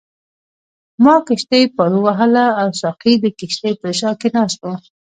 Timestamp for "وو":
4.61-4.73